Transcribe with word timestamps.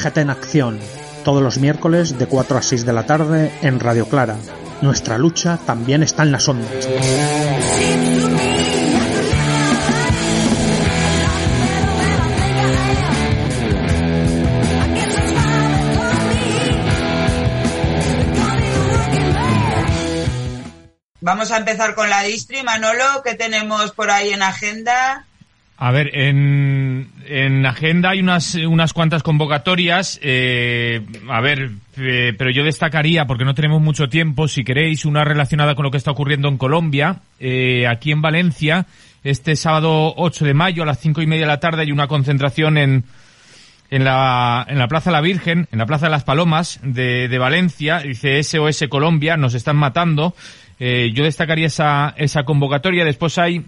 CGT 0.00 0.18
en 0.18 0.30
acción, 0.30 0.80
todos 1.24 1.42
los 1.42 1.58
miércoles 1.58 2.18
de 2.18 2.26
4 2.26 2.56
a 2.56 2.62
6 2.62 2.86
de 2.86 2.92
la 2.92 3.04
tarde 3.04 3.52
en 3.60 3.80
Radio 3.80 4.08
Clara. 4.08 4.36
Nuestra 4.80 5.18
lucha 5.18 5.58
también 5.66 6.02
está 6.02 6.22
en 6.22 6.32
las 6.32 6.48
ondas. 6.48 6.88
Vamos 21.22 21.50
a 21.50 21.58
empezar 21.58 21.94
con 21.94 22.08
la 22.08 22.22
distri, 22.22 22.62
Manolo, 22.62 23.04
¿qué 23.22 23.34
tenemos 23.34 23.92
por 23.92 24.10
ahí 24.10 24.30
en 24.30 24.42
agenda? 24.42 25.26
A 25.82 25.92
ver, 25.92 26.10
en, 26.12 27.08
en 27.26 27.64
agenda 27.64 28.10
hay 28.10 28.20
unas, 28.20 28.54
unas 28.54 28.92
cuantas 28.92 29.22
convocatorias. 29.22 30.20
Eh, 30.22 31.00
a 31.26 31.40
ver, 31.40 31.70
eh, 31.96 32.34
pero 32.36 32.50
yo 32.50 32.64
destacaría, 32.64 33.26
porque 33.26 33.46
no 33.46 33.54
tenemos 33.54 33.80
mucho 33.80 34.10
tiempo, 34.10 34.46
si 34.46 34.62
queréis, 34.62 35.06
una 35.06 35.24
relacionada 35.24 35.74
con 35.74 35.84
lo 35.84 35.90
que 35.90 35.96
está 35.96 36.10
ocurriendo 36.10 36.48
en 36.48 36.58
Colombia. 36.58 37.22
Eh, 37.38 37.86
aquí 37.88 38.12
en 38.12 38.20
Valencia, 38.20 38.84
este 39.24 39.56
sábado 39.56 40.12
8 40.18 40.44
de 40.44 40.52
mayo 40.52 40.82
a 40.82 40.86
las 40.86 41.00
cinco 41.00 41.22
y 41.22 41.26
media 41.26 41.44
de 41.44 41.52
la 41.52 41.60
tarde 41.60 41.80
hay 41.80 41.92
una 41.92 42.08
concentración 42.08 42.76
en, 42.76 43.04
en 43.90 44.04
la, 44.04 44.66
en 44.68 44.78
la 44.78 44.86
Plaza 44.86 45.10
La 45.10 45.22
Virgen, 45.22 45.66
en 45.72 45.78
la 45.78 45.86
Plaza 45.86 46.06
de 46.06 46.10
las 46.10 46.24
Palomas 46.24 46.78
de, 46.82 47.26
de 47.26 47.38
Valencia. 47.38 48.00
Dice 48.00 48.42
SOS 48.42 48.84
Colombia, 48.90 49.38
nos 49.38 49.54
están 49.54 49.78
matando. 49.78 50.34
Eh, 50.78 51.10
yo 51.14 51.24
destacaría 51.24 51.68
esa, 51.68 52.12
esa 52.18 52.42
convocatoria. 52.42 53.06
Después 53.06 53.38
hay 53.38 53.64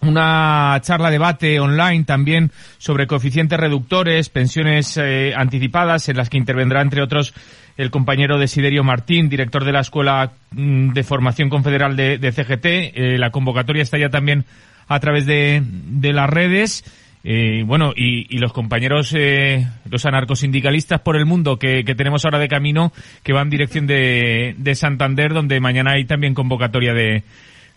una 0.00 0.78
charla 0.82 1.10
debate 1.10 1.58
online 1.60 2.04
también 2.04 2.50
sobre 2.78 3.06
coeficientes 3.06 3.58
reductores, 3.58 4.28
pensiones 4.28 4.96
eh, 4.96 5.32
anticipadas, 5.36 6.08
en 6.08 6.16
las 6.16 6.28
que 6.28 6.38
intervendrá, 6.38 6.82
entre 6.82 7.02
otros, 7.02 7.34
el 7.76 7.90
compañero 7.90 8.38
Desiderio 8.38 8.84
Martín, 8.84 9.28
director 9.28 9.64
de 9.64 9.72
la 9.72 9.80
Escuela 9.80 10.32
mm, 10.52 10.92
de 10.92 11.02
Formación 11.02 11.50
Confederal 11.50 11.96
de, 11.96 12.32
CGT. 12.32 12.66
Eh, 12.66 13.18
la 13.18 13.30
convocatoria 13.30 13.82
está 13.82 13.98
ya 13.98 14.08
también 14.08 14.44
a 14.88 15.00
través 15.00 15.26
de, 15.26 15.62
de 15.64 16.12
las 16.12 16.30
redes. 16.30 16.84
Eh, 17.28 17.64
bueno, 17.66 17.92
y, 17.96 18.38
los 18.38 18.52
compañeros, 18.52 19.12
eh, 19.12 19.66
los 19.90 20.06
anarcosindicalistas 20.06 21.00
por 21.00 21.16
el 21.16 21.26
mundo 21.26 21.58
que, 21.58 21.82
que, 21.84 21.96
tenemos 21.96 22.24
ahora 22.24 22.38
de 22.38 22.46
camino, 22.46 22.92
que 23.24 23.32
van 23.32 23.48
en 23.48 23.50
dirección 23.50 23.86
de, 23.88 24.54
de 24.56 24.74
Santander, 24.76 25.34
donde 25.34 25.58
mañana 25.58 25.94
hay 25.94 26.04
también 26.04 26.34
convocatoria 26.34 26.94
de, 26.94 27.24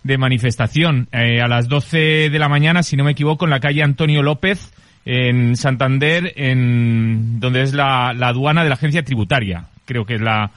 de 0.04 0.18
manifestación. 0.18 1.08
Eh, 1.12 1.42
a 1.42 1.48
las 1.48 1.68
12 1.68 2.30
de 2.30 2.40
la 2.40 2.50
mañana, 2.50 2.84
si 2.84 2.96
no 2.96 3.04
me 3.04 3.12
equivoco, 3.12 3.46
en 3.46 3.52
la 3.52 3.60
calle 3.60 3.84
Antonio 3.84 4.24
López, 4.24 4.72
en 5.06 5.56
Santander, 5.56 6.34
en 6.36 7.40
donde 7.40 7.62
es 7.62 7.74
la, 7.74 8.14
la 8.14 8.28
aduana 8.30 8.64
de 8.64 8.70
la 8.70 8.76
agencia 8.76 9.04
tributaria. 9.04 9.66
Creo 9.86 10.06
que 10.06 10.16
es 10.16 10.22
la, 10.22 10.52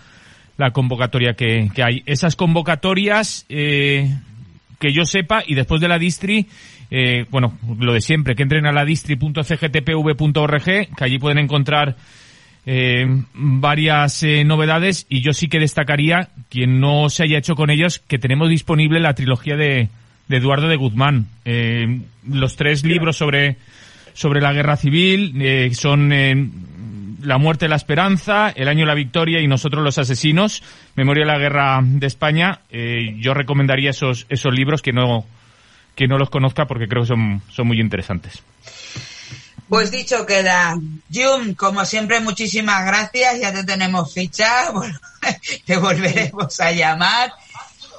la 0.58 0.70
convocatoria 0.70 1.34
que, 1.34 1.70
que 1.74 1.82
hay. 1.82 2.02
Esas 2.06 2.36
convocatorias, 2.36 3.46
eh, 3.48 4.14
que 4.78 4.92
yo 4.92 5.04
sepa, 5.04 5.42
y 5.46 5.54
después 5.54 5.80
de 5.80 5.88
la 5.88 5.98
distri, 5.98 6.46
eh, 6.90 7.24
bueno, 7.30 7.58
lo 7.78 7.94
de 7.94 8.02
siempre, 8.02 8.34
que 8.34 8.42
entren 8.42 8.66
a 8.66 8.72
la 8.72 8.84
distri.cgtpv.org, 8.84 10.64
que 10.64 11.04
allí 11.04 11.18
pueden 11.18 11.38
encontrar 11.38 11.96
eh, 12.64 13.06
varias 13.34 14.22
eh, 14.22 14.44
novedades 14.44 15.06
y 15.08 15.20
yo 15.20 15.32
sí 15.32 15.48
que 15.48 15.58
destacaría, 15.58 16.28
quien 16.48 16.80
no 16.80 17.08
se 17.08 17.24
haya 17.24 17.38
hecho 17.38 17.54
con 17.54 17.70
ellos, 17.70 17.98
que 17.98 18.18
tenemos 18.18 18.48
disponible 18.48 19.00
la 19.00 19.14
trilogía 19.14 19.56
de, 19.56 19.88
de 20.28 20.36
Eduardo 20.36 20.68
de 20.68 20.76
Guzmán. 20.76 21.26
Eh, 21.44 22.00
los 22.28 22.56
tres 22.56 22.84
libros 22.84 23.16
sobre, 23.16 23.56
sobre 24.12 24.40
la 24.40 24.52
guerra 24.52 24.76
civil 24.76 25.34
eh, 25.40 25.70
son 25.74 26.10
La 27.22 27.38
muerte 27.38 27.64
de 27.66 27.70
la 27.70 27.76
esperanza, 27.76 28.50
El 28.50 28.68
año 28.68 28.80
de 28.80 28.86
la 28.86 28.94
victoria 28.94 29.40
y 29.40 29.48
Nosotros 29.48 29.82
los 29.82 29.98
asesinos, 29.98 30.62
Memoria 30.94 31.24
de 31.24 31.32
la 31.32 31.38
guerra 31.38 31.80
de 31.82 32.06
España. 32.06 32.60
Yo 33.18 33.34
recomendaría 33.34 33.90
esos, 33.90 34.26
esos 34.28 34.54
libros 34.54 34.82
que 34.82 34.92
no 34.92 35.26
que 35.94 36.06
no 36.06 36.16
los 36.16 36.30
conozca 36.30 36.64
porque 36.66 36.88
creo 36.88 37.02
que 37.02 37.08
son, 37.08 37.42
son 37.50 37.66
muy 37.66 37.78
interesantes. 37.78 38.42
Pues 39.68 39.90
dicho 39.90 40.26
queda. 40.26 40.76
Jun, 41.12 41.54
como 41.54 41.84
siempre, 41.84 42.20
muchísimas 42.20 42.84
gracias. 42.84 43.40
Ya 43.40 43.52
te 43.52 43.64
tenemos 43.64 44.12
ficha. 44.12 44.70
Te 45.66 45.76
volveremos 45.76 46.60
a 46.60 46.72
llamar. 46.72 47.32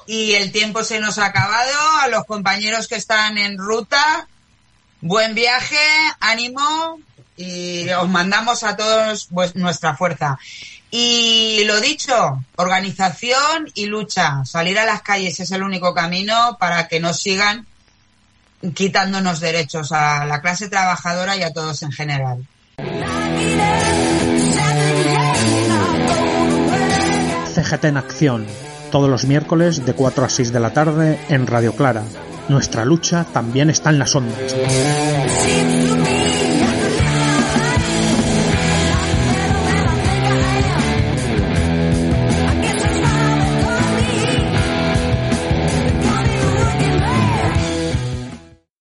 Y 0.06 0.34
el 0.34 0.52
tiempo 0.52 0.84
se 0.84 1.00
nos 1.00 1.18
ha 1.18 1.28
acabado. 1.28 1.74
A 2.02 2.08
los 2.10 2.26
compañeros 2.26 2.88
que 2.88 2.96
están 2.96 3.38
en 3.38 3.58
ruta, 3.58 4.28
buen 5.02 5.34
viaje, 5.34 5.78
ánimo. 6.20 7.00
Y 7.38 7.90
os 7.90 8.10
mandamos 8.10 8.64
a 8.64 8.76
todos 8.76 9.28
pues, 9.34 9.56
nuestra 9.56 9.96
fuerza. 9.96 10.38
Y 10.92 11.64
lo 11.66 11.82
dicho, 11.82 12.46
organización 12.56 13.72
y 13.74 13.88
lucha. 13.88 14.46
Salir 14.46 14.78
a 14.78 14.86
las 14.86 15.02
calles 15.02 15.40
es 15.40 15.50
el 15.50 15.64
único 15.64 15.92
camino 15.96 16.56
para 16.60 16.88
que 16.88 17.00
nos 17.00 17.20
sigan 17.20 17.66
quitándonos 18.72 19.40
derechos 19.40 19.92
a 19.92 20.26
la 20.26 20.42
clase 20.42 20.70
trabajadora 20.70 21.36
y 21.36 21.44
a 21.44 21.54
todos 21.54 21.84
en 21.84 21.92
general. 21.92 22.46
CGT 27.54 27.86
en 27.86 27.98
acción, 27.98 28.46
todos 28.92 29.10
los 29.10 29.26
miércoles 29.26 29.86
de 29.86 29.94
4 29.94 30.26
a 30.26 30.30
6 30.30 30.52
de 30.52 30.60
la 30.60 30.74
tarde 30.74 31.20
en 31.30 31.46
Radio 31.48 31.76
Clara. 31.76 32.04
Nuestra 32.50 32.84
lucha 32.84 33.26
también 33.32 33.70
está 33.70 33.90
en 33.90 34.00
las 34.00 34.16
ondas. 34.16 34.56